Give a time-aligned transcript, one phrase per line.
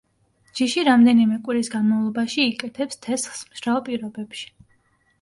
[0.59, 4.55] ჯიში რამდენიმე კვირის განმავლობაში იკეთებს თესლს მშრალ პირობებში.